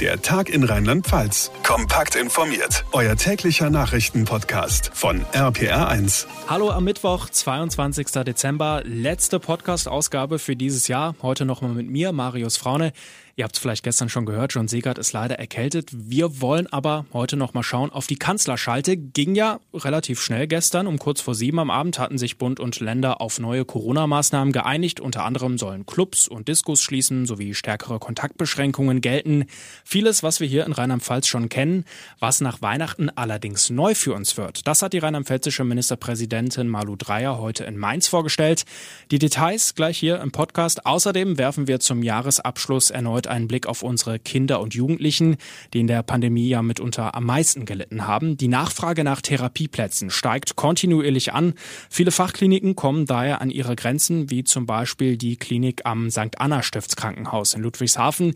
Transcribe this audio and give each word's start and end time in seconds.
Der 0.00 0.20
Tag 0.20 0.48
in 0.48 0.64
Rheinland-Pfalz. 0.64 1.52
Kompakt 1.62 2.16
informiert. 2.16 2.84
Euer 2.90 3.14
täglicher 3.14 3.70
Nachrichtenpodcast 3.70 4.90
von 4.92 5.24
RPR1. 5.32 6.26
Hallo 6.48 6.70
am 6.70 6.82
Mittwoch, 6.82 7.28
22. 7.30 8.08
Dezember. 8.24 8.82
Letzte 8.84 9.38
Podcast-Ausgabe 9.38 10.40
für 10.40 10.56
dieses 10.56 10.88
Jahr. 10.88 11.14
Heute 11.22 11.44
nochmal 11.44 11.70
mit 11.70 11.88
mir, 11.88 12.10
Marius 12.10 12.56
Fraune. 12.56 12.92
Ihr 13.36 13.42
habt 13.42 13.56
es 13.56 13.60
vielleicht 13.60 13.82
gestern 13.82 14.08
schon 14.08 14.26
gehört, 14.26 14.54
John 14.54 14.68
Segert 14.68 14.96
ist 14.96 15.12
leider 15.12 15.40
erkältet. 15.40 15.90
Wir 15.92 16.40
wollen 16.40 16.68
aber 16.72 17.04
heute 17.12 17.36
noch 17.36 17.52
mal 17.52 17.64
schauen 17.64 17.90
auf 17.90 18.06
die 18.06 18.14
Kanzlerschalte. 18.14 18.96
Ging 18.96 19.34
ja 19.34 19.58
relativ 19.72 20.20
schnell 20.20 20.46
gestern. 20.46 20.86
Um 20.86 21.00
kurz 21.00 21.20
vor 21.20 21.34
sieben 21.34 21.58
am 21.58 21.68
Abend 21.68 21.98
hatten 21.98 22.16
sich 22.16 22.38
Bund 22.38 22.60
und 22.60 22.78
Länder 22.78 23.20
auf 23.20 23.40
neue 23.40 23.64
Corona-Maßnahmen 23.64 24.52
geeinigt. 24.52 25.00
Unter 25.00 25.24
anderem 25.24 25.58
sollen 25.58 25.84
Clubs 25.84 26.28
und 26.28 26.46
Diskos 26.46 26.80
schließen 26.80 27.26
sowie 27.26 27.54
stärkere 27.54 27.98
Kontaktbeschränkungen 27.98 29.00
gelten. 29.00 29.46
Vieles, 29.84 30.22
was 30.22 30.38
wir 30.38 30.46
hier 30.46 30.64
in 30.64 30.70
Rheinland-Pfalz 30.72 31.26
schon 31.26 31.48
kennen, 31.48 31.86
was 32.20 32.40
nach 32.40 32.62
Weihnachten 32.62 33.10
allerdings 33.10 33.68
neu 33.68 33.96
für 33.96 34.14
uns 34.14 34.36
wird. 34.36 34.68
Das 34.68 34.80
hat 34.80 34.92
die 34.92 34.98
rheinland-pfälzische 34.98 35.64
Ministerpräsidentin 35.64 36.68
Malu 36.68 36.94
Dreyer 36.94 37.38
heute 37.38 37.64
in 37.64 37.78
Mainz 37.78 38.06
vorgestellt. 38.06 38.64
Die 39.10 39.18
Details 39.18 39.74
gleich 39.74 39.98
hier 39.98 40.20
im 40.20 40.30
Podcast. 40.30 40.86
Außerdem 40.86 41.36
werfen 41.36 41.66
wir 41.66 41.80
zum 41.80 42.04
Jahresabschluss 42.04 42.90
erneut 42.90 43.23
erneut 43.24 43.26
einen 43.26 43.48
Blick 43.48 43.66
auf 43.66 43.82
unsere 43.82 44.18
Kinder 44.18 44.60
und 44.60 44.74
Jugendlichen, 44.74 45.36
die 45.72 45.80
in 45.80 45.86
der 45.86 46.02
Pandemie 46.02 46.48
ja 46.48 46.62
mitunter 46.62 47.14
am 47.14 47.24
meisten 47.24 47.64
gelitten 47.64 48.06
haben. 48.06 48.36
Die 48.36 48.48
Nachfrage 48.48 49.04
nach 49.04 49.20
Therapieplätzen 49.20 50.10
steigt 50.10 50.56
kontinuierlich 50.56 51.32
an. 51.32 51.54
Viele 51.90 52.10
Fachkliniken 52.10 52.76
kommen 52.76 53.06
daher 53.06 53.40
an 53.40 53.50
ihre 53.50 53.76
Grenzen, 53.76 54.30
wie 54.30 54.44
zum 54.44 54.66
Beispiel 54.66 55.16
die 55.16 55.36
Klinik 55.36 55.82
am 55.84 56.10
St. 56.10 56.38
Anna 56.38 56.62
Stiftskrankenhaus 56.62 57.54
in 57.54 57.62
Ludwigshafen 57.62 58.34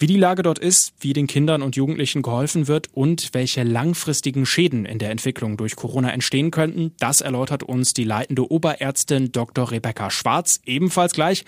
wie 0.00 0.06
die 0.06 0.16
Lage 0.16 0.44
dort 0.44 0.60
ist, 0.60 0.92
wie 1.00 1.12
den 1.12 1.26
Kindern 1.26 1.60
und 1.60 1.74
Jugendlichen 1.74 2.22
geholfen 2.22 2.68
wird 2.68 2.86
und 2.92 3.30
welche 3.32 3.64
langfristigen 3.64 4.46
Schäden 4.46 4.86
in 4.86 5.00
der 5.00 5.10
Entwicklung 5.10 5.56
durch 5.56 5.74
Corona 5.74 6.12
entstehen 6.12 6.52
könnten, 6.52 6.92
das 7.00 7.20
erläutert 7.20 7.64
uns 7.64 7.94
die 7.94 8.04
leitende 8.04 8.48
Oberärztin 8.48 9.32
Dr. 9.32 9.72
Rebecca 9.72 10.08
Schwarz 10.10 10.60
ebenfalls 10.64 11.14
gleich. 11.14 11.44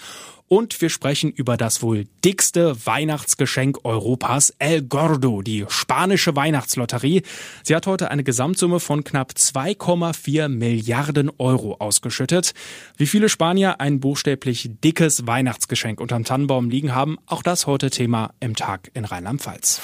Und 0.53 0.81
wir 0.81 0.91
sprechen 0.91 1.31
über 1.31 1.57
das 1.57 1.81
wohl 1.81 2.07
dickste 2.25 2.85
Weihnachtsgeschenk 2.85 3.85
Europas, 3.85 4.53
El 4.59 4.83
Gordo, 4.83 5.43
die 5.43 5.65
spanische 5.69 6.35
Weihnachtslotterie. 6.35 7.23
Sie 7.63 7.77
hat 7.77 7.87
heute 7.87 8.11
eine 8.11 8.25
Gesamtsumme 8.25 8.81
von 8.81 9.05
knapp 9.05 9.31
2,4 9.37 10.49
Milliarden 10.49 11.31
Euro 11.39 11.77
ausgeschüttet. 11.79 12.51
Wie 12.97 13.07
viele 13.07 13.29
Spanier 13.29 13.79
ein 13.81 14.01
buchstäblich 14.01 14.73
dickes 14.83 15.25
Weihnachtsgeschenk 15.25 16.01
unterm 16.01 16.25
Tannenbaum 16.25 16.69
liegen 16.69 16.97
haben, 16.97 17.19
auch 17.27 17.45
das 17.45 17.69
heute 17.69 17.91
Thema 17.91 18.35
im 18.41 18.57
Tag 18.57 18.91
in 18.93 19.05
Rheinland-Pfalz. 19.05 19.81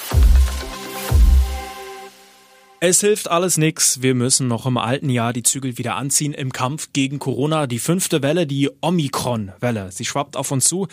Es 2.79 3.01
hilft 3.01 3.31
alles 3.31 3.57
nix. 3.57 4.03
Wir 4.03 4.13
müssen 4.13 4.47
noch 4.47 4.67
im 4.67 4.77
alten 4.77 5.09
Jahr 5.09 5.33
die 5.33 5.41
Zügel 5.41 5.79
wieder 5.79 5.95
anziehen 5.95 6.35
im 6.35 6.53
Kampf 6.53 6.89
gegen 6.93 7.17
Corona. 7.17 7.65
Die 7.65 7.79
fünfte 7.79 8.21
Welle, 8.21 8.45
die 8.45 8.69
Omikron-Welle. 8.81 9.91
Sie 9.91 10.05
schwappt 10.05 10.37
auf 10.37 10.51
uns 10.51 10.67
zu. 10.67 10.87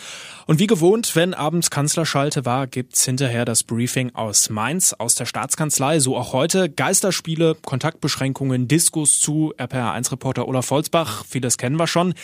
Und 0.47 0.57
wie 0.57 0.65
gewohnt, 0.65 1.15
wenn 1.15 1.35
abends 1.35 1.69
Kanzlerschalte 1.69 2.43
war, 2.43 2.65
gibt's 2.65 3.05
hinterher 3.05 3.45
das 3.45 3.61
Briefing 3.61 4.15
aus 4.15 4.49
Mainz, 4.49 4.93
aus 4.93 5.13
der 5.13 5.27
Staatskanzlei. 5.27 5.99
So 5.99 6.17
auch 6.17 6.33
heute. 6.33 6.71
Geisterspiele, 6.71 7.53
Kontaktbeschränkungen, 7.53 8.67
Diskos 8.67 9.19
zu. 9.19 9.53
RPR1-Reporter 9.55 10.47
Olaf 10.47 10.65
Volzbach. 10.65 11.23
Vieles 11.25 11.59
kennen 11.59 11.75
wir 11.75 11.85
schon. 11.85 12.15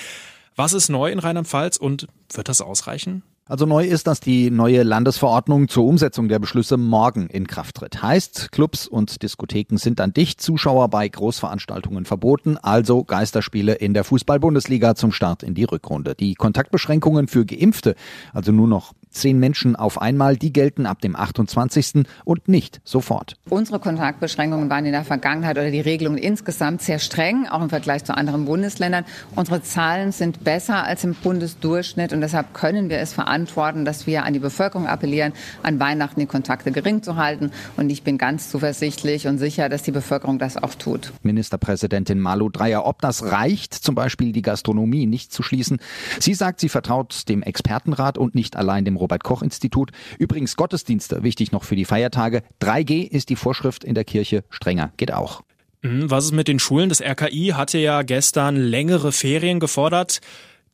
Was 0.55 0.73
ist 0.73 0.89
neu 0.89 1.11
in 1.11 1.19
Rheinland-Pfalz 1.19 1.77
und 1.77 2.07
wird 2.33 2.49
das 2.49 2.61
ausreichen? 2.61 3.21
Also 3.51 3.65
neu 3.65 3.83
ist, 3.83 4.07
dass 4.07 4.21
die 4.21 4.49
neue 4.49 4.81
Landesverordnung 4.83 5.67
zur 5.67 5.83
Umsetzung 5.83 6.29
der 6.29 6.39
Beschlüsse 6.39 6.77
morgen 6.77 7.27
in 7.27 7.47
Kraft 7.47 7.75
tritt. 7.75 8.01
Heißt, 8.01 8.49
Clubs 8.53 8.87
und 8.87 9.23
Diskotheken 9.23 9.75
sind 9.75 9.99
dann 9.99 10.13
dicht, 10.13 10.39
Zuschauer 10.39 10.87
bei 10.87 11.05
Großveranstaltungen 11.09 12.05
verboten, 12.05 12.55
also 12.55 13.03
Geisterspiele 13.03 13.73
in 13.73 13.93
der 13.93 14.05
Fußball-Bundesliga 14.05 14.95
zum 14.95 15.11
Start 15.11 15.43
in 15.43 15.53
die 15.53 15.65
Rückrunde. 15.65 16.15
Die 16.15 16.35
Kontaktbeschränkungen 16.35 17.27
für 17.27 17.45
Geimpfte, 17.45 17.95
also 18.31 18.53
nur 18.53 18.69
noch 18.69 18.93
zehn 19.11 19.39
Menschen 19.39 19.75
auf 19.75 20.01
einmal, 20.01 20.37
die 20.37 20.53
gelten 20.53 20.85
ab 20.85 21.01
dem 21.01 21.15
28. 21.15 22.03
und 22.25 22.47
nicht 22.47 22.81
sofort. 22.83 23.35
Unsere 23.49 23.79
Kontaktbeschränkungen 23.79 24.69
waren 24.69 24.85
in 24.85 24.93
der 24.93 25.03
Vergangenheit 25.03 25.57
oder 25.57 25.71
die 25.71 25.81
Regelungen 25.81 26.17
insgesamt 26.17 26.81
sehr 26.81 26.99
streng, 26.99 27.47
auch 27.47 27.61
im 27.61 27.69
Vergleich 27.69 28.03
zu 28.03 28.15
anderen 28.15 28.45
Bundesländern. 28.45 29.05
Unsere 29.35 29.61
Zahlen 29.61 30.11
sind 30.11 30.43
besser 30.43 30.83
als 30.83 31.03
im 31.03 31.13
Bundesdurchschnitt 31.15 32.13
und 32.13 32.21
deshalb 32.21 32.53
können 32.53 32.89
wir 32.89 32.99
es 32.99 33.13
verantworten, 33.13 33.85
dass 33.85 34.07
wir 34.07 34.23
an 34.23 34.33
die 34.33 34.39
Bevölkerung 34.39 34.87
appellieren, 34.87 35.33
an 35.63 35.79
Weihnachten 35.79 36.19
die 36.19 36.25
Kontakte 36.25 36.71
gering 36.71 37.03
zu 37.03 37.15
halten. 37.17 37.51
Und 37.77 37.89
ich 37.89 38.03
bin 38.03 38.17
ganz 38.17 38.49
zuversichtlich 38.49 39.27
und 39.27 39.37
sicher, 39.37 39.69
dass 39.69 39.83
die 39.83 39.91
Bevölkerung 39.91 40.39
das 40.39 40.57
auch 40.57 40.75
tut. 40.75 41.11
Ministerpräsidentin 41.23 42.19
Malu 42.19 42.49
Dreyer, 42.49 42.85
ob 42.85 43.01
das 43.01 43.23
reicht, 43.31 43.73
zum 43.73 43.95
Beispiel 43.95 44.31
die 44.31 44.41
Gastronomie 44.41 45.05
nicht 45.05 45.31
zu 45.31 45.43
schließen. 45.43 45.79
Sie 46.19 46.33
sagt, 46.33 46.59
sie 46.59 46.69
vertraut 46.69 47.27
dem 47.29 47.41
Expertenrat 47.41 48.17
und 48.17 48.35
nicht 48.35 48.55
allein 48.55 48.85
dem 48.85 48.95
Robert-Koch-Institut. 49.01 49.91
Übrigens 50.17 50.55
Gottesdienste, 50.55 51.23
wichtig 51.23 51.51
noch 51.51 51.65
für 51.65 51.75
die 51.75 51.85
Feiertage. 51.85 52.43
3G 52.61 53.03
ist 53.03 53.29
die 53.29 53.35
Vorschrift 53.35 53.83
in 53.83 53.95
der 53.95 54.05
Kirche, 54.05 54.45
strenger 54.49 54.93
geht 54.95 55.13
auch. 55.13 55.41
Mhm, 55.81 56.09
was 56.09 56.25
ist 56.25 56.31
mit 56.31 56.47
den 56.47 56.59
Schulen? 56.59 56.89
Das 56.89 57.01
RKI 57.01 57.53
hatte 57.55 57.79
ja 57.79 58.03
gestern 58.03 58.55
längere 58.55 59.11
Ferien 59.11 59.59
gefordert. 59.59 60.21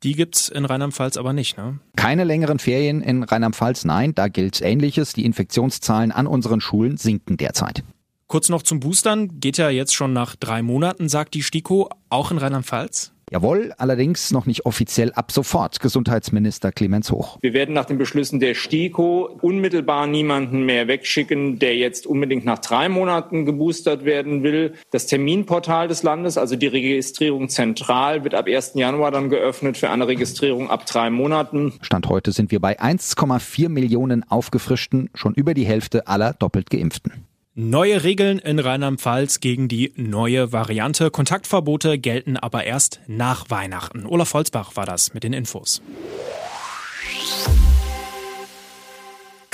Die 0.04 0.14
gibt's 0.14 0.50
in 0.50 0.66
Rheinland-Pfalz 0.66 1.18
aber 1.18 1.34
nicht, 1.34 1.58
ne? 1.58 1.80
Keine 1.96 2.24
längeren 2.24 2.60
Ferien 2.60 3.02
in 3.02 3.24
Rheinland-Pfalz, 3.24 3.84
nein, 3.86 4.14
da 4.14 4.28
gilt 4.28 4.62
Ähnliches. 4.62 5.14
Die 5.14 5.26
Infektionszahlen 5.26 6.12
an 6.12 6.28
unseren 6.28 6.62
Schulen 6.62 6.98
sinken 6.98 7.38
derzeit. 7.38 7.84
Kurz 8.28 8.50
noch 8.50 8.62
zum 8.62 8.80
Boostern. 8.80 9.40
Geht 9.40 9.58
ja 9.58 9.70
jetzt 9.70 9.96
schon 9.96 10.14
nach 10.14 10.36
drei 10.36 10.62
Monaten, 10.62 11.10
sagt 11.10 11.34
die 11.34 11.42
STIKO, 11.42 11.90
auch 12.10 12.30
in 12.32 12.38
Rheinland-Pfalz? 12.38 13.14
Jawohl, 13.30 13.74
allerdings 13.78 14.32
noch 14.32 14.46
nicht 14.46 14.66
offiziell 14.66 15.12
ab 15.12 15.34
sofort, 15.34 15.82
Gesundheitsminister 15.82 16.72
Clemens 16.72 17.12
Hoch. 17.12 17.38
Wir 17.42 17.52
werden 17.52 17.76
nach 17.76 17.84
den 17.84 17.98
Beschlüssen 17.98 18.40
der 18.40 18.56
STIKO 18.56 19.38
unmittelbar 19.42 20.08
niemanden 20.08 20.66
mehr 20.66 20.88
wegschicken, 20.88 21.60
der 21.60 21.76
jetzt 21.76 22.08
unbedingt 22.08 22.46
nach 22.46 22.60
drei 22.60 22.88
Monaten 22.88 23.46
geboostert 23.46 24.06
werden 24.06 24.44
will. 24.44 24.76
Das 24.92 25.08
Terminportal 25.08 25.90
des 25.90 26.04
Landes, 26.04 26.38
also 26.38 26.56
die 26.56 26.68
Registrierung 26.68 27.50
zentral, 27.50 28.24
wird 28.24 28.34
ab 28.34 28.48
1. 28.48 28.76
Januar 28.76 29.12
dann 29.12 29.30
geöffnet 29.30 29.76
für 29.76 29.90
eine 29.90 30.08
Registrierung 30.08 30.70
ab 30.70 30.86
drei 30.86 31.10
Monaten. 31.10 31.74
Stand 31.82 32.08
heute 32.08 32.32
sind 32.32 32.52
wir 32.52 32.62
bei 32.62 32.80
1,4 32.80 33.68
Millionen 33.68 34.24
aufgefrischten, 34.24 35.10
schon 35.14 35.34
über 35.34 35.54
die 35.54 35.66
Hälfte 35.66 36.08
aller 36.08 36.32
doppelt 36.32 36.70
geimpften. 36.70 37.28
Neue 37.60 38.04
Regeln 38.04 38.38
in 38.38 38.60
Rheinland-Pfalz 38.60 39.40
gegen 39.40 39.68
die 39.68 39.92
neue 39.96 40.52
Variante. 40.52 41.10
Kontaktverbote 41.10 41.98
gelten 41.98 42.38
aber 42.38 42.66
erst 42.66 43.00
nach 43.08 43.50
Weihnachten. 43.50 44.06
Olaf 44.06 44.36
Holzbach 44.36 44.76
war 44.76 44.86
das 44.86 45.16
mit 45.16 45.24
den 45.24 45.34
Infos. 45.34 45.82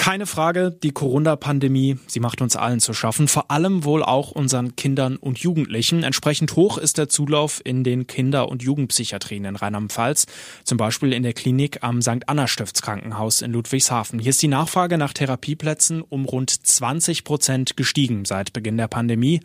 Keine 0.04 0.26
Frage, 0.26 0.70
die 0.70 0.92
Corona-Pandemie, 0.92 1.98
sie 2.08 2.20
macht 2.20 2.42
uns 2.42 2.58
allen 2.58 2.82
zu 2.82 2.94
schaffen, 2.94 3.30
vor 3.30 3.50
allem 3.50 3.86
wohl 3.86 4.04
auch 4.04 4.32
unseren 4.32 4.76
Kindern 4.76 5.16
und 5.16 5.40
Jugendlichen. 5.40 6.04
Entsprechend 6.04 6.58
hoch 6.58 6.78
ist 6.78 6.98
der 6.98 7.08
Zulauf 7.08 7.62
in 7.64 7.86
den 7.86 8.06
Kinder- 8.06 8.50
und 8.50 8.62
Jugendpsychiatrien 8.62 9.46
in 9.46 9.56
Rheinland-Pfalz, 9.56 10.26
zum 10.66 10.78
Beispiel 10.78 11.14
in 11.14 11.24
der 11.24 11.32
Klinik 11.32 11.84
am 11.84 12.02
St. 12.02 12.28
Anna 12.28 12.48
Stiftskrankenhaus 12.48 13.42
in 13.42 13.54
Ludwigshafen. 13.54 14.20
Hier 14.20 14.32
ist 14.32 14.42
die 14.42 14.50
Nachfrage 14.50 14.98
nach 14.98 15.14
Therapieplätzen 15.14 16.02
um 16.02 16.26
rund 16.26 16.50
20 16.50 17.24
Prozent 17.24 17.78
gestiegen 17.78 18.26
seit 18.26 18.52
Beginn 18.52 18.76
der 18.76 18.90
Pandemie. 18.90 19.40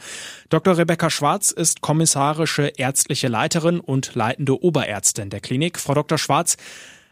Dr. 0.48 0.76
Rebecca 0.76 1.08
Schwarz 1.08 1.52
ist 1.52 1.82
kommissarische 1.82 2.72
ärztliche 2.76 3.28
Leiterin 3.28 3.78
und 3.78 4.16
leitende 4.16 4.60
Oberärztin 4.60 5.30
der 5.30 5.38
Klinik. 5.38 5.78
Frau 5.78 5.94
Dr. 5.94 6.18
Schwarz, 6.18 6.56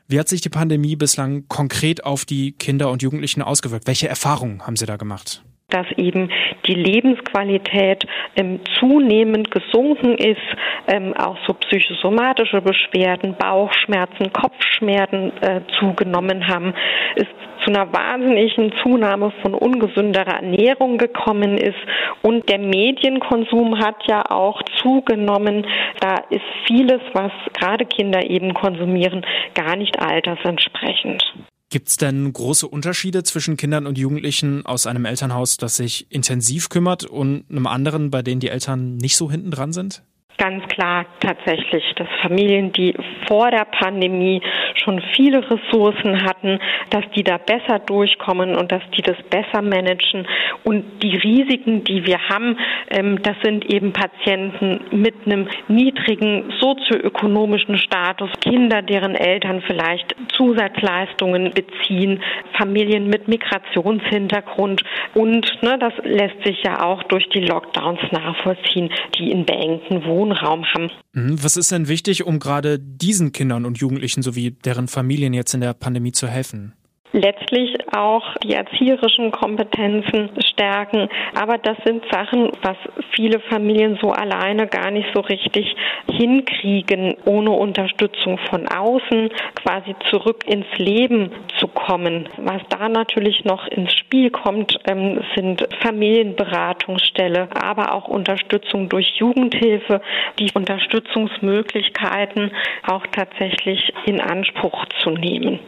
wie 0.09 0.19
hat 0.21 0.29
sich 0.29 0.41
die 0.41 0.49
Pandemie 0.49 0.97
bislang 0.97 1.49
konkret 1.49 2.05
auf 2.05 2.25
die 2.25 2.53
Kinder 2.53 2.91
und 2.91 3.03
Jugendlichen 3.03 3.43
ausgewirkt? 3.43 3.87
Welche 3.87 4.09
Erfahrungen 4.09 4.67
haben 4.67 4.77
Sie 4.77 4.87
da 4.87 4.97
gemacht? 4.97 5.46
Dass 5.69 5.87
eben 5.97 6.31
die 6.67 6.75
Lebensqualität 6.75 8.07
ähm, 8.37 8.61
zunehmend 8.79 9.51
gesunken 9.51 10.17
ist, 10.17 10.41
ähm, 10.87 11.13
auch 11.17 11.37
so 11.47 11.55
psychosomatische 11.55 12.61
Beschwerden, 12.61 13.35
Bauchschmerzen, 13.37 14.33
Kopfschmerzen 14.33 15.33
äh, 15.43 15.63
zugenommen 15.79 16.47
haben, 16.47 16.73
ist 17.17 17.27
zu 17.65 17.71
einer 17.71 17.93
wahnsinnigen 17.93 18.73
Zunahme 18.83 19.33
von 19.43 19.55
ungesünderer 19.55 20.37
Ernährung 20.37 20.99
gekommen 20.99 21.59
ist 21.59 21.79
und 22.23 22.49
der 22.49 22.59
Medienkonsum 22.59 23.81
hat 23.81 23.97
ja 24.07 24.23
auch 24.31 24.63
zugenommen. 24.77 25.67
Da 26.01 26.17
ist 26.31 26.45
vieles, 26.67 27.01
was 27.13 27.33
gerade 27.55 27.87
Kinder 27.87 28.23
eben 28.31 28.55
konsumieren, 28.55 29.27
gar 29.55 29.75
nicht 29.75 29.99
altersentsprechend. 30.01 31.25
Gibt 31.69 31.89
es 31.89 31.97
denn 31.97 32.33
große 32.33 32.69
Unterschiede 32.69 33.25
zwischen 33.25 33.57
Kindern 33.57 33.87
und 33.87 33.99
Jugendlichen 33.99 34.65
aus 34.65 34.87
einem 34.87 35.05
Elternhaus, 35.05 35.57
das 35.57 35.77
sich 35.77 36.07
intensiv 36.11 36.69
kümmert 36.69 37.05
und 37.05 37.45
einem 37.51 37.67
anderen, 37.67 38.11
bei 38.11 38.23
denen 38.23 38.41
die 38.41 38.49
Eltern 38.49 38.97
nicht 38.97 39.17
so 39.17 39.31
hinten 39.31 39.51
dran 39.51 39.73
sind? 39.73 40.05
Ganz 40.39 40.67
klar 40.69 41.07
tatsächlich, 41.21 41.85
dass 41.97 42.09
Familien, 42.23 42.73
die 42.73 42.95
vor 43.27 43.51
der 43.51 43.65
Pandemie 43.65 44.43
schon 44.75 45.01
viele 45.15 45.43
Ressourcen 45.51 46.23
hatten, 46.25 46.59
dass 46.91 47.05
die 47.15 47.23
da 47.23 47.39
besser 47.39 47.79
durchkommen 47.79 48.55
und 48.55 48.73
dass 48.73 48.83
die 48.97 49.03
das 49.03 49.17
besser 49.31 49.63
managen. 49.63 50.27
Und 50.65 51.03
die 51.03 51.17
Risiken, 51.17 51.85
die 51.85 52.07
wir 52.07 52.19
haben, 52.29 52.59
ähm, 52.91 53.23
das 53.23 53.37
sind 53.43 53.65
eben 53.73 53.93
Patienten 53.93 54.81
mit 54.91 55.15
einem 55.25 55.49
niedrigen 55.69 56.53
sozioökonomischen 56.59 57.79
Status, 57.79 58.31
Kinder, 58.41 58.83
deren 58.83 59.15
Eltern 59.15 59.63
vielleicht 59.67 60.15
Zusatzleistungen 60.35 61.53
beziehen, 61.53 62.23
Familien 62.53 63.09
mit 63.09 63.29
Migrationshintergrund 63.29 64.83
und 65.15 65.63
ne, 65.63 65.79
das 65.79 65.93
lässt 66.05 66.43
sich 66.45 66.63
ja 66.63 66.83
auch 66.85 67.03
durch 67.05 67.29
die 67.31 67.41
Lockdowns 67.41 68.01
nachvollziehen, 68.11 68.91
die 69.19 69.31
in 69.31 69.45
beengten 69.45 70.05
Wohnungen 70.05 70.26
Wohnraum 70.27 70.65
haben. 70.65 70.91
Mhm. 71.13 71.43
Was 71.43 71.57
ist 71.57 71.71
denn 71.71 71.89
wichtig, 71.89 72.25
um 72.25 72.39
gerade 72.39 72.79
diesen 72.79 73.33
Kindern 73.33 73.65
und 73.65 73.79
Jugendlichen 73.79 74.23
sowie 74.23 74.51
deren 74.51 74.89
Familien 74.89 75.33
jetzt 75.33 75.55
in 75.55 75.61
der 75.61 75.75
Pandemie 75.75 76.13
zu 76.13 76.27
helfen? 76.27 76.75
Letztlich 77.17 77.75
auch 77.95 78.35
die 78.45 78.53
erzieherischen 78.53 79.31
Kompetenzen 79.31 80.31
stärken. 80.51 81.09
Aber 81.35 81.59
das 81.59 81.77
sind 81.85 82.05
Sachen, 82.11 82.51
was 82.63 82.77
viele 83.15 83.41
Familien 83.41 83.99
so 84.01 84.13
alleine 84.13 84.67
gar 84.67 84.91
nicht 84.91 85.09
so 85.15 85.21
richtig 85.21 85.75
hinkriegen, 86.11 87.17
ohne 87.25 87.51
Unterstützung 87.51 88.39
von 88.51 88.69
außen 88.69 89.31
quasi 89.55 89.97
zurück 90.11 90.45
ins 90.47 90.67
Leben 90.77 91.33
zu 91.59 91.69
kommen. 91.69 92.29
Was 92.37 92.61
da 92.69 92.89
natürlich 92.89 93.45
noch 93.45 93.67
ins 93.69 93.93
Spiel 93.95 94.31
kommt, 94.31 94.79
ähm, 94.87 95.21
sind 95.35 95.67
Familienberatungsstelle, 95.81 97.49
aber 97.55 97.95
auch 97.95 98.09
Unterstützung 98.09 98.89
durch 98.89 99.17
Jugendhilfe, 99.17 100.01
die 100.39 100.51
Unterstützungsmöglichkeiten 100.53 102.53
auch 102.87 103.07
tatsächlich 103.09 103.93
in 104.05 104.21
Anspruch 104.21 104.85
zu 105.03 105.11
nehmen. 105.11 105.61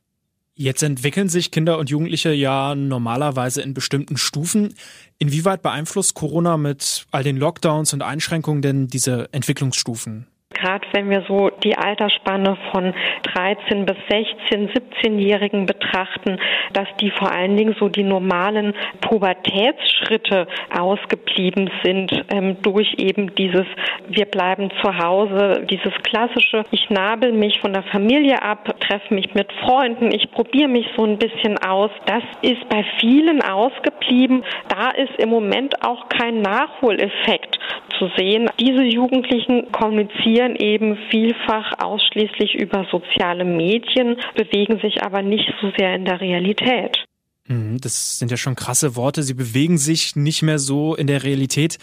Jetzt 0.61 0.83
entwickeln 0.83 1.29
sich 1.29 1.53
Kinder 1.53 1.79
und 1.79 1.89
Jugendliche 1.89 2.33
ja 2.33 2.75
normalerweise 2.75 3.63
in 3.63 3.75
bestimmten 3.75 4.17
Stufen. 4.17 4.75
Inwieweit 5.17 5.63
beeinflusst 5.63 6.15
Corona 6.15 6.57
mit 6.57 7.07
all 7.13 7.23
den 7.23 7.37
Lockdowns 7.37 7.93
und 7.93 8.03
Einschränkungen 8.03 8.61
denn 8.61 8.89
diese 8.89 9.29
Entwicklungsstufen? 9.31 10.27
Gerade 10.61 10.87
wenn 10.93 11.11
wir 11.11 11.25
so 11.29 11.51
die 11.63 11.77
Altersspanne 11.77 12.57
von 12.73 12.95
13 13.35 13.87
bis 13.87 13.97
16, 14.11 14.71
17-Jährigen 14.71 15.67
betrachten, 15.67 16.39
dass 16.73 16.89
die 17.01 17.11
vor 17.11 17.31
allen 17.31 17.57
Dingen 17.57 17.77
so 17.79 17.89
die 17.89 18.03
normalen 18.03 18.75
Pubertätsschritte 19.01 20.47
ausgeblieben 20.77 21.71
sind 21.85 22.25
ähm, 22.31 22.57
durch 22.63 22.95
eben 22.99 23.35
dieses 23.35 23.67
wir 24.09 24.27
bleiben 24.27 24.71
zu 24.83 24.99
Hause, 24.99 25.67
dieses 25.69 25.93
klassische 26.03 26.65
ich 26.71 26.89
nabel 26.91 27.33
mich 27.33 27.61
von 27.61 27.73
der 27.73 27.83
Familie 27.85 28.43
ab, 28.43 28.75
treffe 28.81 29.15
mich 29.15 29.35
mit 29.35 29.53
Freunden, 29.65 30.13
ich 30.13 30.31
probiere 30.31 30.69
mich 30.69 30.87
so 30.97 31.05
ein 31.05 31.19
bisschen 31.19 31.59
aus. 31.59 31.91
Das 32.07 32.23
ist 32.43 32.69
bei 32.69 32.85
vielen 32.99 33.43
ausgeblieben. 33.43 34.45
Da 34.69 34.91
ist 34.91 35.15
im 35.19 35.29
Moment 35.29 35.83
auch 35.85 36.09
kein 36.09 36.41
Nachholeffekt 36.41 37.59
zu 37.99 38.11
sehen. 38.17 38.49
Diese 38.59 38.83
Jugendlichen 38.83 39.71
kommunizieren 39.73 40.57
eben 40.57 40.97
vielfach 41.11 41.73
ausschließlich 41.79 42.55
über 42.55 42.87
soziale 42.91 43.45
Medien, 43.45 44.17
bewegen 44.35 44.81
sich 44.81 45.03
aber 45.03 45.23
nicht 45.23 45.53
so 45.61 45.71
sehr 45.77 45.95
in 45.95 46.05
der 46.05 46.21
Realität. 46.21 47.05
Mhm, 47.49 47.79
das 47.81 48.19
sind 48.19 48.31
ja 48.31 48.37
schon 48.37 48.55
krasse 48.55 48.97
Worte. 48.97 49.23
Sie 49.23 49.35
bewegen 49.35 49.79
sich 49.79 50.17
nicht 50.17 50.43
mehr 50.43 50.59
so 50.59 50.95
in 50.95 51.07
der 51.07 51.25
Realität. 51.25 51.79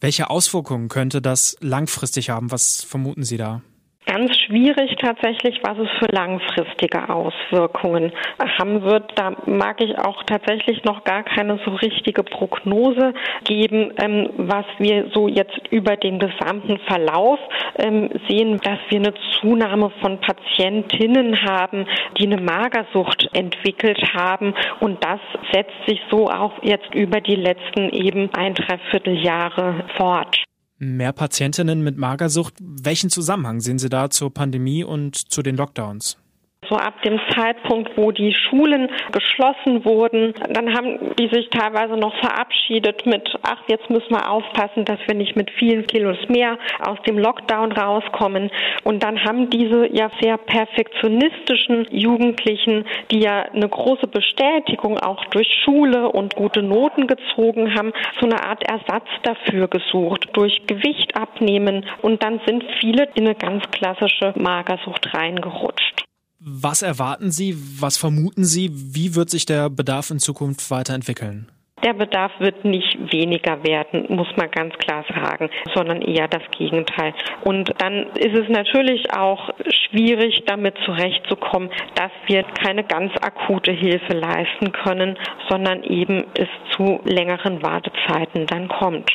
Welche 0.00 0.30
Auswirkungen 0.30 0.88
könnte 0.88 1.20
das 1.20 1.56
langfristig 1.60 2.30
haben? 2.30 2.52
Was 2.52 2.84
vermuten 2.84 3.24
Sie 3.24 3.36
da? 3.36 3.62
Ganz 4.08 4.34
schwierig 4.38 4.96
tatsächlich, 4.96 5.60
was 5.62 5.78
es 5.78 5.88
für 5.98 6.10
langfristige 6.10 7.08
Auswirkungen 7.08 8.12
haben 8.58 8.82
wird. 8.82 9.12
Da 9.16 9.32
mag 9.46 9.80
ich 9.80 9.98
auch 9.98 10.22
tatsächlich 10.24 10.82
noch 10.84 11.04
gar 11.04 11.22
keine 11.22 11.58
so 11.64 11.72
richtige 11.72 12.22
Prognose 12.22 13.12
geben, 13.44 13.92
ähm, 13.98 14.30
was 14.36 14.64
wir 14.78 15.10
so 15.12 15.28
jetzt 15.28 15.60
über 15.70 15.96
den 15.96 16.18
gesamten 16.18 16.78
Verlauf 16.86 17.38
ähm, 17.76 18.08
sehen, 18.28 18.58
dass 18.62 18.78
wir 18.88 18.98
eine 18.98 19.14
Zunahme 19.40 19.90
von 20.00 20.18
Patientinnen 20.20 21.42
haben, 21.44 21.86
die 22.16 22.26
eine 22.26 22.40
Magersucht 22.40 23.28
entwickelt 23.34 24.00
haben. 24.14 24.54
Und 24.80 25.04
das 25.04 25.20
setzt 25.52 25.86
sich 25.86 26.00
so 26.10 26.28
auch 26.28 26.62
jetzt 26.62 26.94
über 26.94 27.20
die 27.20 27.36
letzten 27.36 27.90
eben 27.90 28.30
ein 28.34 28.54
Dreivierteljahre 28.54 29.84
fort. 29.96 30.47
Mehr 30.78 31.12
Patientinnen 31.12 31.82
mit 31.82 31.96
Magersucht. 31.96 32.54
Welchen 32.60 33.10
Zusammenhang 33.10 33.60
sehen 33.60 33.80
Sie 33.80 33.88
da 33.88 34.10
zur 34.10 34.32
Pandemie 34.32 34.84
und 34.84 35.16
zu 35.16 35.42
den 35.42 35.56
Lockdowns? 35.56 36.18
So 36.68 36.76
ab 36.76 37.00
dem 37.02 37.18
Zeitpunkt, 37.34 37.96
wo 37.96 38.10
die 38.10 38.34
Schulen 38.34 38.90
geschlossen 39.12 39.86
wurden, 39.86 40.34
dann 40.50 40.74
haben 40.74 41.14
die 41.16 41.28
sich 41.28 41.48
teilweise 41.48 41.94
noch 41.94 42.14
verabschiedet 42.16 43.06
mit, 43.06 43.38
ach, 43.42 43.62
jetzt 43.68 43.88
müssen 43.88 44.10
wir 44.10 44.28
aufpassen, 44.30 44.84
dass 44.84 44.98
wir 45.06 45.14
nicht 45.14 45.34
mit 45.34 45.50
vielen 45.52 45.86
Kilos 45.86 46.18
mehr 46.28 46.58
aus 46.80 46.98
dem 47.06 47.18
Lockdown 47.18 47.72
rauskommen. 47.72 48.50
Und 48.84 49.02
dann 49.02 49.24
haben 49.24 49.48
diese 49.48 49.86
ja 49.94 50.10
sehr 50.20 50.36
perfektionistischen 50.36 51.86
Jugendlichen, 51.90 52.84
die 53.10 53.20
ja 53.20 53.44
eine 53.44 53.68
große 53.68 54.08
Bestätigung 54.08 54.98
auch 54.98 55.24
durch 55.26 55.48
Schule 55.64 56.10
und 56.10 56.34
gute 56.34 56.62
Noten 56.62 57.06
gezogen 57.06 57.74
haben, 57.76 57.92
so 58.20 58.26
eine 58.26 58.42
Art 58.44 58.62
Ersatz 58.68 59.06
dafür 59.22 59.68
gesucht, 59.68 60.28
durch 60.34 60.66
Gewicht 60.66 61.16
abnehmen. 61.16 61.86
Und 62.02 62.22
dann 62.22 62.40
sind 62.46 62.64
viele 62.80 63.08
in 63.14 63.24
eine 63.24 63.36
ganz 63.36 63.64
klassische 63.70 64.34
Magersucht 64.36 65.14
reingerutscht. 65.14 65.87
Was 66.40 66.82
erwarten 66.82 67.32
Sie? 67.32 67.56
Was 67.80 67.96
vermuten 67.96 68.44
Sie? 68.44 68.70
Wie 68.72 69.16
wird 69.16 69.28
sich 69.28 69.44
der 69.44 69.70
Bedarf 69.70 70.10
in 70.10 70.20
Zukunft 70.20 70.70
weiterentwickeln? 70.70 71.50
Der 71.84 71.94
Bedarf 71.94 72.32
wird 72.38 72.64
nicht 72.64 73.12
weniger 73.12 73.62
werden, 73.64 74.06
muss 74.08 74.28
man 74.36 74.50
ganz 74.50 74.74
klar 74.78 75.04
sagen, 75.08 75.48
sondern 75.74 76.02
eher 76.02 76.26
das 76.26 76.42
Gegenteil. 76.56 77.14
Und 77.44 77.72
dann 77.78 78.08
ist 78.14 78.36
es 78.36 78.48
natürlich 78.48 79.12
auch 79.12 79.50
schwierig, 79.68 80.42
damit 80.46 80.74
zurechtzukommen, 80.84 81.70
dass 81.94 82.10
wir 82.26 82.42
keine 82.42 82.84
ganz 82.84 83.12
akute 83.20 83.72
Hilfe 83.72 84.12
leisten 84.12 84.72
können, 84.72 85.16
sondern 85.48 85.82
eben 85.84 86.24
es 86.34 86.48
zu 86.76 87.00
längeren 87.04 87.62
Wartezeiten 87.62 88.46
dann 88.46 88.68
kommt. 88.68 89.10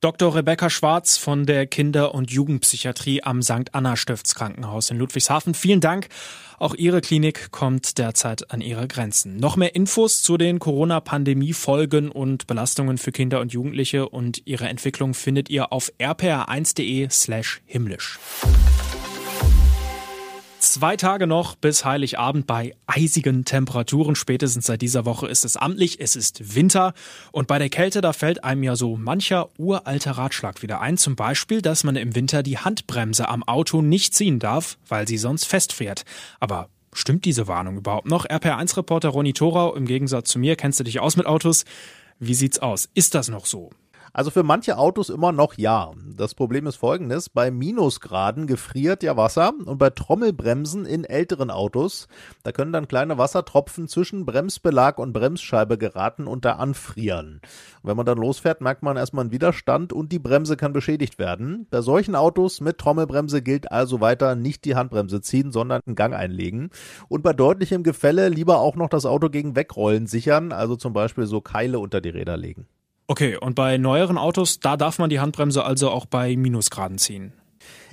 Dr. 0.00 0.32
Rebecca 0.32 0.70
Schwarz 0.70 1.16
von 1.16 1.44
der 1.44 1.66
Kinder- 1.66 2.14
und 2.14 2.30
Jugendpsychiatrie 2.30 3.24
am 3.24 3.42
St. 3.42 3.72
Anna 3.74 3.96
Stiftskrankenhaus 3.96 4.90
in 4.90 4.98
Ludwigshafen. 4.98 5.54
Vielen 5.54 5.80
Dank. 5.80 6.06
Auch 6.56 6.74
Ihre 6.74 7.00
Klinik 7.00 7.50
kommt 7.50 7.98
derzeit 7.98 8.52
an 8.52 8.60
ihre 8.60 8.86
Grenzen. 8.86 9.38
Noch 9.38 9.56
mehr 9.56 9.74
Infos 9.74 10.22
zu 10.22 10.36
den 10.36 10.60
Corona-Pandemie-Folgen 10.60 12.12
und 12.12 12.46
Belastungen 12.46 12.98
für 12.98 13.10
Kinder 13.10 13.40
und 13.40 13.52
Jugendliche 13.52 14.08
und 14.08 14.42
ihre 14.44 14.68
Entwicklung 14.68 15.14
findet 15.14 15.50
ihr 15.50 15.72
auf 15.72 15.92
rpr1.de 15.98 17.08
slash 17.10 17.60
himmlisch. 17.66 18.20
Zwei 20.60 20.96
Tage 20.96 21.28
noch 21.28 21.54
bis 21.54 21.84
Heiligabend 21.84 22.48
bei 22.48 22.74
eisigen 22.88 23.44
Temperaturen. 23.44 24.16
Spätestens 24.16 24.66
seit 24.66 24.82
dieser 24.82 25.04
Woche 25.04 25.28
ist 25.28 25.44
es 25.44 25.56
amtlich. 25.56 26.00
Es 26.00 26.16
ist 26.16 26.56
Winter. 26.56 26.94
Und 27.30 27.46
bei 27.46 27.60
der 27.60 27.68
Kälte, 27.68 28.00
da 28.00 28.12
fällt 28.12 28.42
einem 28.42 28.64
ja 28.64 28.74
so 28.74 28.96
mancher 28.96 29.50
uralter 29.56 30.12
Ratschlag 30.12 30.62
wieder 30.62 30.80
ein. 30.80 30.96
Zum 30.96 31.14
Beispiel, 31.14 31.62
dass 31.62 31.84
man 31.84 31.94
im 31.94 32.16
Winter 32.16 32.42
die 32.42 32.58
Handbremse 32.58 33.28
am 33.28 33.44
Auto 33.44 33.82
nicht 33.82 34.14
ziehen 34.14 34.40
darf, 34.40 34.78
weil 34.88 35.06
sie 35.06 35.18
sonst 35.18 35.44
festfriert. 35.44 36.04
Aber 36.40 36.70
stimmt 36.92 37.24
diese 37.24 37.46
Warnung 37.46 37.76
überhaupt 37.76 38.08
noch? 38.08 38.26
RPR1-Reporter 38.26 39.10
Ronny 39.10 39.34
Thorau, 39.34 39.76
im 39.76 39.86
Gegensatz 39.86 40.30
zu 40.30 40.40
mir, 40.40 40.56
kennst 40.56 40.80
du 40.80 40.84
dich 40.84 40.98
aus 40.98 41.16
mit 41.16 41.26
Autos? 41.26 41.66
Wie 42.18 42.34
sieht's 42.34 42.58
aus? 42.58 42.88
Ist 42.94 43.14
das 43.14 43.28
noch 43.28 43.46
so? 43.46 43.70
Also 44.18 44.32
für 44.32 44.42
manche 44.42 44.78
Autos 44.78 45.10
immer 45.10 45.30
noch 45.30 45.54
ja. 45.54 45.92
Das 46.16 46.34
Problem 46.34 46.66
ist 46.66 46.74
folgendes, 46.74 47.28
bei 47.28 47.52
Minusgraden 47.52 48.48
gefriert 48.48 49.04
ja 49.04 49.16
Wasser 49.16 49.52
und 49.64 49.78
bei 49.78 49.90
Trommelbremsen 49.90 50.86
in 50.86 51.04
älteren 51.04 51.52
Autos, 51.52 52.08
da 52.42 52.50
können 52.50 52.72
dann 52.72 52.88
kleine 52.88 53.16
Wassertropfen 53.16 53.86
zwischen 53.86 54.26
Bremsbelag 54.26 54.98
und 54.98 55.12
Bremsscheibe 55.12 55.78
geraten 55.78 56.26
und 56.26 56.44
da 56.44 56.54
anfrieren. 56.54 57.40
Und 57.80 57.90
wenn 57.90 57.96
man 57.96 58.06
dann 58.06 58.18
losfährt, 58.18 58.60
merkt 58.60 58.82
man 58.82 58.96
erstmal 58.96 59.22
einen 59.22 59.30
Widerstand 59.30 59.92
und 59.92 60.10
die 60.10 60.18
Bremse 60.18 60.56
kann 60.56 60.72
beschädigt 60.72 61.20
werden. 61.20 61.68
Bei 61.70 61.80
solchen 61.80 62.16
Autos 62.16 62.60
mit 62.60 62.78
Trommelbremse 62.78 63.40
gilt 63.40 63.70
also 63.70 64.00
weiter 64.00 64.34
nicht 64.34 64.64
die 64.64 64.74
Handbremse 64.74 65.20
ziehen, 65.20 65.52
sondern 65.52 65.80
einen 65.86 65.94
Gang 65.94 66.12
einlegen. 66.12 66.70
Und 67.06 67.22
bei 67.22 67.34
deutlichem 67.34 67.84
Gefälle 67.84 68.30
lieber 68.30 68.58
auch 68.58 68.74
noch 68.74 68.88
das 68.88 69.06
Auto 69.06 69.28
gegen 69.28 69.54
Wegrollen 69.54 70.08
sichern, 70.08 70.50
also 70.50 70.74
zum 70.74 70.92
Beispiel 70.92 71.26
so 71.26 71.40
Keile 71.40 71.78
unter 71.78 72.00
die 72.00 72.10
Räder 72.10 72.36
legen. 72.36 72.66
Okay, 73.10 73.38
und 73.38 73.54
bei 73.54 73.78
neueren 73.78 74.18
Autos, 74.18 74.60
da 74.60 74.76
darf 74.76 74.98
man 74.98 75.08
die 75.08 75.18
Handbremse 75.18 75.64
also 75.64 75.88
auch 75.90 76.04
bei 76.04 76.36
Minusgraden 76.36 76.98
ziehen. 76.98 77.32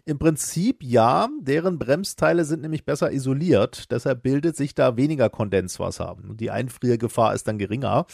Im 0.04 0.20
Prinzip 0.20 0.84
ja, 0.84 1.30
deren 1.40 1.80
Bremsteile 1.80 2.44
sind 2.44 2.62
nämlich 2.62 2.84
besser 2.84 3.14
isoliert, 3.14 3.92
deshalb 3.92 4.24
bildet 4.24 4.58
sich 4.58 4.76
da 4.76 4.98
weniger 4.98 5.30
Kondenswasser. 5.30 6.18
Die 6.22 6.52
Einfriergefahr 6.52 7.34
ist 7.34 7.48
dann 7.48 7.58
geringer. 7.58 8.06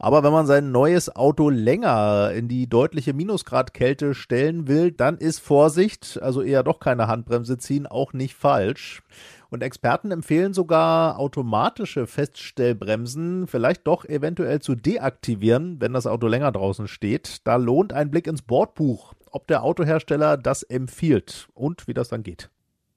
Aber 0.00 0.24
wenn 0.24 0.32
man 0.32 0.46
sein 0.48 0.72
neues 0.72 1.14
Auto 1.14 1.48
länger 1.48 2.32
in 2.34 2.48
die 2.48 2.68
deutliche 2.68 3.14
Minusgradkälte 3.14 4.14
stellen 4.14 4.66
will, 4.66 4.90
dann 4.90 5.16
ist 5.16 5.38
Vorsicht, 5.38 6.18
also 6.20 6.42
eher 6.42 6.64
doch 6.64 6.80
keine 6.80 7.06
Handbremse 7.06 7.56
ziehen, 7.56 7.86
auch 7.86 8.12
nicht 8.12 8.34
falsch. 8.34 9.02
Und 9.50 9.62
Experten 9.62 10.10
empfehlen 10.10 10.52
sogar 10.52 11.18
automatische 11.18 12.06
Feststellbremsen 12.06 13.46
vielleicht 13.46 13.86
doch 13.86 14.04
eventuell 14.04 14.60
zu 14.60 14.74
deaktivieren, 14.74 15.80
wenn 15.80 15.94
das 15.94 16.06
Auto 16.06 16.26
länger 16.26 16.52
draußen 16.52 16.86
steht. 16.86 17.46
Da 17.46 17.56
lohnt 17.56 17.92
ein 17.92 18.10
Blick 18.10 18.26
ins 18.26 18.42
Bordbuch 18.42 19.14
ob 19.32 19.46
der 19.46 19.62
Autohersteller 19.62 20.36
das 20.36 20.62
empfiehlt 20.62 21.48
und 21.54 21.86
wie 21.86 21.94
das 21.94 22.08
dann 22.08 22.22
geht. 22.22 22.50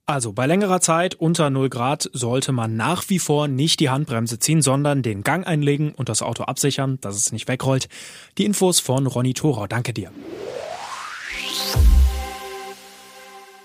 Also 0.04 0.32
bei 0.32 0.46
längerer 0.46 0.80
Zeit 0.80 1.14
unter 1.14 1.48
0 1.48 1.70
Grad 1.70 2.10
sollte 2.12 2.50
man 2.50 2.76
nach 2.76 3.08
wie 3.08 3.20
vor 3.20 3.46
nicht 3.46 3.78
die 3.78 3.88
Handbremse 3.88 4.38
ziehen, 4.40 4.60
sondern 4.60 5.02
den 5.02 5.22
Gang 5.22 5.46
einlegen 5.46 5.92
und 5.92 6.08
das 6.08 6.22
Auto 6.22 6.42
absichern, 6.42 6.98
dass 7.00 7.16
es 7.16 7.32
nicht 7.32 7.46
wegrollt. 7.46 7.88
Die 8.36 8.44
Infos 8.44 8.80
von 8.80 9.06
Ronny 9.06 9.32
Thorau. 9.32 9.68
Danke 9.68 9.92
dir. 9.92 10.10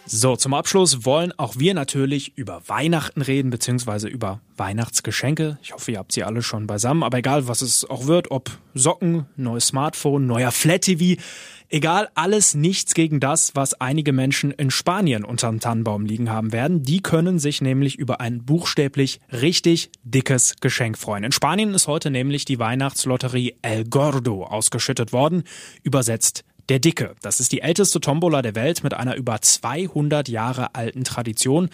So, 0.09 0.37
zum 0.37 0.53
Abschluss 0.53 1.03
wollen 1.03 1.33
auch 1.37 1.55
wir 1.57 1.73
natürlich 1.73 2.37
über 2.37 2.61
Weihnachten 2.67 3.21
reden, 3.21 3.49
beziehungsweise 3.49 4.07
über 4.07 4.39
Weihnachtsgeschenke. 4.55 5.57
Ich 5.61 5.73
hoffe, 5.73 5.91
ihr 5.91 5.99
habt 5.99 6.13
sie 6.13 6.23
alle 6.23 6.41
schon 6.41 6.65
beisammen, 6.65 7.03
aber 7.03 7.17
egal, 7.17 7.49
was 7.49 7.61
es 7.61 7.83
auch 7.83 8.07
wird, 8.07 8.31
ob 8.31 8.49
Socken, 8.73 9.25
neues 9.35 9.67
Smartphone, 9.67 10.25
neuer 10.25 10.51
Flat 10.51 10.83
TV, 10.83 11.21
egal, 11.67 12.07
alles 12.15 12.55
nichts 12.55 12.93
gegen 12.93 13.19
das, 13.19 13.53
was 13.53 13.73
einige 13.81 14.13
Menschen 14.13 14.51
in 14.51 14.71
Spanien 14.71 15.25
unterm 15.25 15.59
Tannenbaum 15.59 16.05
liegen 16.05 16.29
haben 16.29 16.53
werden. 16.53 16.83
Die 16.83 17.01
können 17.01 17.37
sich 17.37 17.59
nämlich 17.59 17.99
über 17.99 18.21
ein 18.21 18.45
buchstäblich 18.45 19.19
richtig 19.33 19.91
dickes 20.03 20.55
Geschenk 20.61 20.97
freuen. 20.97 21.25
In 21.25 21.33
Spanien 21.33 21.73
ist 21.73 21.87
heute 21.87 22.11
nämlich 22.11 22.45
die 22.45 22.59
Weihnachtslotterie 22.59 23.57
El 23.61 23.83
Gordo 23.83 24.45
ausgeschüttet 24.45 25.11
worden, 25.11 25.43
übersetzt 25.83 26.45
der 26.69 26.79
Dicke. 26.79 27.15
Das 27.21 27.39
ist 27.39 27.51
die 27.51 27.61
älteste 27.61 27.99
Tombola 28.01 28.41
der 28.41 28.55
Welt 28.55 28.83
mit 28.83 28.93
einer 28.93 29.15
über 29.15 29.41
200 29.41 30.27
Jahre 30.27 30.75
alten 30.75 31.03
Tradition. 31.03 31.69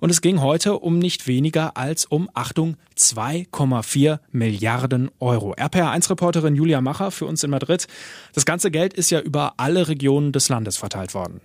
Und 0.00 0.10
es 0.10 0.20
ging 0.20 0.40
heute 0.40 0.78
um 0.78 0.98
nicht 0.98 1.26
weniger 1.26 1.76
als 1.76 2.06
um, 2.06 2.30
Achtung, 2.34 2.76
2,4 2.96 4.18
Milliarden 4.32 5.10
Euro. 5.20 5.54
RPR1-Reporterin 5.54 6.54
Julia 6.54 6.80
Macher 6.80 7.10
für 7.10 7.26
uns 7.26 7.42
in 7.44 7.50
Madrid. 7.50 7.86
Das 8.34 8.44
ganze 8.44 8.70
Geld 8.70 8.94
ist 8.94 9.10
ja 9.10 9.20
über 9.20 9.54
alle 9.56 9.88
Regionen 9.88 10.32
des 10.32 10.48
Landes 10.48 10.76
verteilt 10.76 11.14
worden. 11.14 11.40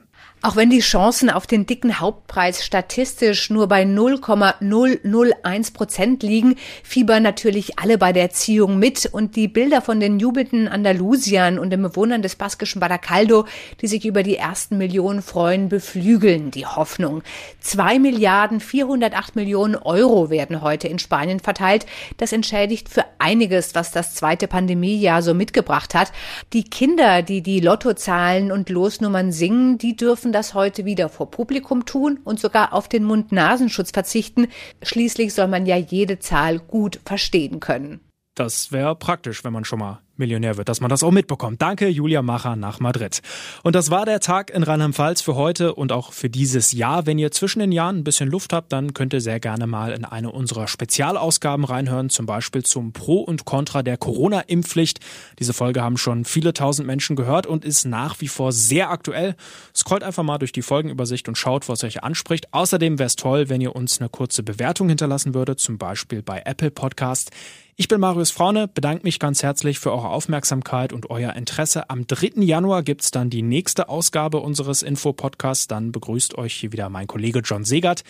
Auch 0.46 0.58
wenn 0.58 0.70
die 0.70 0.82
Chancen 0.82 1.30
auf 1.30 1.48
den 1.48 1.66
dicken 1.66 2.02
Hauptpreis 2.02 2.66
statistisch 2.66 3.50
nur 3.50 3.70
bei 3.70 3.86
0,001 3.86 5.72
Prozent 5.72 6.22
liegen, 6.22 6.56
fiebern 6.84 7.24
natürlich 7.24 7.80
alle 7.80 7.98
bei 7.98 8.12
der 8.12 8.24
Erziehung 8.24 8.78
mit 8.78 9.06
und 9.06 9.38
die 9.38 9.48
Bilder 9.48 9.82
von 9.82 10.02
den 10.02 10.20
jubelnden 10.20 10.68
Andalusiern 10.68 11.58
und 11.58 11.70
den 11.70 11.82
Bewohnern 11.82 12.22
des 12.22 12.36
baskischen 12.36 12.82
Baracaldo, 12.82 13.46
die 13.80 13.88
sich 13.88 14.06
über 14.06 14.22
die 14.22 14.36
ersten 14.36 14.78
Millionen 14.78 15.22
freuen, 15.22 15.70
beflügeln 15.70 16.52
die 16.52 16.66
Hoffnung. 16.66 17.24
Zwei 17.62 17.98
Milliarden 17.98 18.60
408 18.60 19.38
Millionen 19.38 19.78
Euro 19.78 20.30
werden 20.30 20.62
heute 20.62 20.90
in 20.90 21.00
Spanien 21.00 21.40
verteilt. 21.40 21.86
Das 22.18 22.34
entschädigt 22.34 22.90
für 22.90 23.06
einiges, 23.18 23.76
was 23.76 23.94
das 23.94 24.14
zweite 24.14 24.50
Pandemiejahr 24.50 25.22
so 25.22 25.34
mitgebracht 25.34 25.96
hat. 25.96 26.12
Die 26.52 26.66
Kinder, 26.66 27.22
die 27.22 27.42
die 27.42 27.62
Lottozahlen 27.62 28.52
und 28.52 28.70
Losnummern 28.70 29.32
singen, 29.32 29.78
die 29.78 29.96
dürfen 29.96 30.13
das 30.32 30.54
heute 30.54 30.86
wieder 30.86 31.10
vor 31.10 31.32
Publikum 31.32 31.86
tun 31.86 32.20
und 32.24 32.40
sogar 32.40 32.74
auf 32.74 32.88
den 32.88 33.04
Mund-Nasenschutz 33.04 33.92
verzichten. 33.92 34.48
Schließlich 34.82 35.34
soll 35.34 35.48
man 35.48 35.66
ja 35.66 35.78
jede 35.78 36.20
Zahl 36.20 36.60
gut 36.60 37.00
verstehen 37.06 37.60
können. 37.60 38.00
Das 38.36 38.72
wäre 38.72 38.96
praktisch, 38.96 39.44
wenn 39.44 39.54
man 39.54 39.66
schon 39.66 39.80
mal 39.80 40.02
Millionär 40.16 40.58
wird, 40.58 40.70
dass 40.70 40.80
man 40.80 40.90
das 40.90 41.04
auch 41.04 41.12
mitbekommt. 41.12 41.62
Danke, 41.62 41.88
Julia 41.88 42.22
Macher 42.22 42.56
nach 42.56 42.80
Madrid. 42.80 43.22
Und 43.64 43.76
das 43.76 43.90
war 43.90 44.06
der 44.06 44.20
Tag 44.20 44.52
in 44.52 44.62
Rheinland-Pfalz 44.62 45.22
für 45.22 45.36
heute 45.36 45.74
und 45.74 45.92
auch 45.92 46.14
für 46.14 46.30
dieses 46.30 46.72
Jahr. 46.72 47.06
Wenn 47.06 47.18
ihr 47.18 47.32
zwischen 47.32 47.60
den 47.60 47.72
Jahren 47.72 48.00
ein 48.00 48.04
bisschen 48.04 48.30
Luft 48.30 48.54
habt, 48.54 48.72
dann 48.72 48.94
könnt 48.94 49.14
ihr 49.14 49.22
sehr 49.22 49.40
gerne 49.40 49.66
mal 49.66 49.92
in 49.92 50.06
eine 50.06 50.32
unserer 50.32 50.68
Spezialausgaben 50.68 51.66
reinhören, 51.66 52.10
zum 52.10 52.26
Beispiel 52.26 52.64
zum 52.64 52.94
Pro 52.94 53.22
und 53.22 53.46
Contra 53.46 53.82
der 53.82 53.98
Corona-Impfpflicht. 53.98 55.00
Diese 55.40 55.54
Folge 55.54 55.82
haben 55.82 55.98
schon 55.98 56.26
viele 56.26 56.54
tausend 56.54 56.86
Menschen 56.86 57.16
gehört 57.16 57.48
und 57.48 57.66
ist 57.66 57.86
nach 57.86 58.22
wie 58.22 58.28
vor 58.28 58.52
sehr 58.52 58.92
aktuell. 58.92 59.36
Scrollt 59.76 60.04
einfach 60.04 60.24
mal 60.24 60.38
durch 60.38 60.52
die 60.52 60.62
Folgenübersicht 60.62 61.28
und 61.28 61.38
schaut, 61.38 61.68
was 61.70 61.84
euch 61.84 62.04
anspricht. 62.04 62.54
Außerdem 62.54 63.00
wäre 63.00 63.08
es 63.08 63.16
toll, 63.16 63.50
wenn 63.50 63.62
ihr 63.62 63.76
uns 63.76 64.00
eine 64.00 64.10
kurze 64.10 64.44
Bewertung 64.44 64.90
hinterlassen 64.90 65.34
würdet, 65.34 65.60
zum 65.60 65.80
Beispiel 65.80 66.22
bei 66.22 66.44
Apple 66.46 66.72
Podcast. 66.72 67.32
Ich 67.76 67.88
bin 67.88 68.00
Marius 68.00 68.30
Fraune, 68.30 68.68
bedanke 68.68 69.04
mich 69.04 69.18
ganz 69.18 69.42
herzlich 69.42 69.80
für 69.80 69.92
eure 70.04 70.14
Aufmerksamkeit 70.14 70.94
und 70.94 71.10
euer 71.10 71.34
Interesse. 71.34 71.90
Am 71.90 72.06
3. 72.06 72.42
Januar 72.44 72.84
gibt's 72.84 73.12
dann 73.12 73.30
die 73.30 73.42
nächste 73.42 73.90
Ausgabe 73.90 74.40
unseres 74.40 74.84
Info-Podcasts. 74.84 75.68
Dann 75.68 75.92
begrüßt 75.92 76.38
euch 76.38 76.54
hier 76.54 76.72
wieder 76.72 76.90
mein 76.90 77.08
Kollege 77.08 77.40
John 77.40 77.64
Segert. 77.64 78.04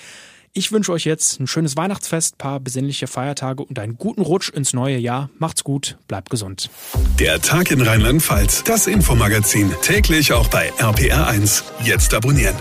Ich 0.56 0.72
wünsche 0.72 0.92
euch 0.92 1.06
jetzt 1.06 1.40
ein 1.40 1.48
schönes 1.48 1.78
Weihnachtsfest, 1.78 2.38
paar 2.38 2.60
besinnliche 2.60 3.08
Feiertage 3.08 3.64
und 3.64 3.80
einen 3.80 3.98
guten 3.98 4.22
Rutsch 4.22 4.50
ins 4.50 4.74
neue 4.74 4.98
Jahr. 4.98 5.30
Macht's 5.40 5.64
gut, 5.64 5.98
bleibt 6.08 6.30
gesund. 6.30 6.70
Der 7.20 7.42
Tag 7.42 7.72
in 7.72 7.82
Rheinland-Pfalz, 7.82 8.64
das 8.64 8.86
Infomagazin, 8.86 9.72
täglich 9.82 10.32
auch 10.34 10.48
bei 10.50 10.72
RPR1. 10.74 11.64
Jetzt 11.84 12.14
abonnieren. 12.14 12.56